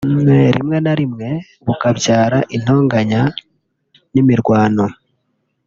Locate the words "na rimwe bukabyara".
0.85-2.39